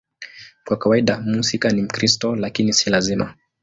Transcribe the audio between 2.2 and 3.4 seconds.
lakini si lazima.